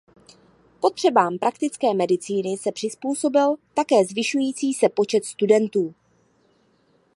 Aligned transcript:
Potřebám 0.79 1.39
praktické 1.39 1.93
medicíny 1.93 2.57
se 2.57 2.71
přizpůsobil 2.71 3.55
také 3.73 4.05
zvyšující 4.05 4.73
se 4.73 4.89
počet 4.89 5.25
studentů. 5.25 5.93